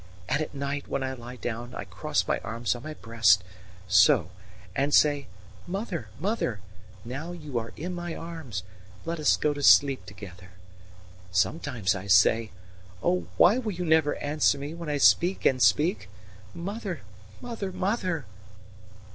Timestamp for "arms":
2.39-2.73, 8.15-8.63